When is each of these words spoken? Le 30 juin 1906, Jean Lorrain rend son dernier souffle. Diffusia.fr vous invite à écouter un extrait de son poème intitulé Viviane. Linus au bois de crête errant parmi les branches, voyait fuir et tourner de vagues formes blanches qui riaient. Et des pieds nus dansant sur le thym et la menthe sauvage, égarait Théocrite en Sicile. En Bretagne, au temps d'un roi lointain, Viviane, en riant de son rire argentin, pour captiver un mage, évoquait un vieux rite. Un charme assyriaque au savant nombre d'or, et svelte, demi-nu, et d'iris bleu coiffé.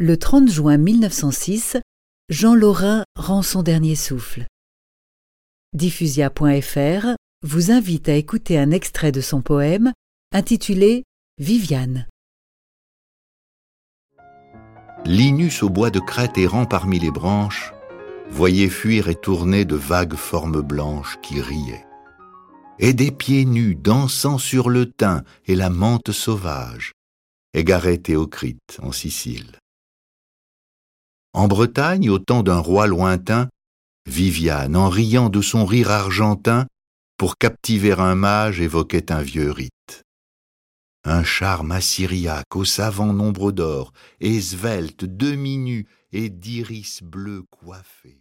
Le 0.00 0.16
30 0.16 0.48
juin 0.48 0.76
1906, 0.76 1.76
Jean 2.28 2.54
Lorrain 2.54 3.02
rend 3.16 3.42
son 3.42 3.64
dernier 3.64 3.96
souffle. 3.96 4.46
Diffusia.fr 5.72 7.16
vous 7.42 7.72
invite 7.72 8.08
à 8.08 8.14
écouter 8.14 8.60
un 8.60 8.70
extrait 8.70 9.10
de 9.10 9.20
son 9.20 9.42
poème 9.42 9.92
intitulé 10.30 11.02
Viviane. 11.38 12.06
Linus 15.04 15.64
au 15.64 15.68
bois 15.68 15.90
de 15.90 15.98
crête 15.98 16.38
errant 16.38 16.64
parmi 16.64 17.00
les 17.00 17.10
branches, 17.10 17.72
voyait 18.30 18.68
fuir 18.68 19.08
et 19.08 19.16
tourner 19.16 19.64
de 19.64 19.74
vagues 19.74 20.14
formes 20.14 20.62
blanches 20.62 21.18
qui 21.22 21.40
riaient. 21.40 21.86
Et 22.78 22.92
des 22.92 23.10
pieds 23.10 23.44
nus 23.44 23.74
dansant 23.74 24.38
sur 24.38 24.70
le 24.70 24.92
thym 24.92 25.24
et 25.46 25.56
la 25.56 25.70
menthe 25.70 26.12
sauvage, 26.12 26.92
égarait 27.52 27.98
Théocrite 27.98 28.78
en 28.80 28.92
Sicile. 28.92 29.58
En 31.38 31.46
Bretagne, 31.46 32.10
au 32.10 32.18
temps 32.18 32.42
d'un 32.42 32.58
roi 32.58 32.88
lointain, 32.88 33.48
Viviane, 34.06 34.74
en 34.74 34.88
riant 34.88 35.28
de 35.28 35.40
son 35.40 35.66
rire 35.66 35.92
argentin, 35.92 36.66
pour 37.16 37.38
captiver 37.38 37.92
un 37.92 38.16
mage, 38.16 38.60
évoquait 38.60 39.12
un 39.12 39.22
vieux 39.22 39.52
rite. 39.52 40.02
Un 41.04 41.22
charme 41.22 41.70
assyriaque 41.70 42.56
au 42.56 42.64
savant 42.64 43.12
nombre 43.12 43.52
d'or, 43.52 43.92
et 44.18 44.40
svelte, 44.40 45.04
demi-nu, 45.04 45.86
et 46.10 46.28
d'iris 46.28 47.04
bleu 47.04 47.44
coiffé. 47.52 48.20